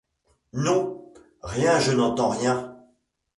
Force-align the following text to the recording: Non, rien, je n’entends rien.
Non, 0.53 1.13
rien, 1.43 1.79
je 1.79 1.91
n’entends 1.91 2.29
rien. 2.29 2.75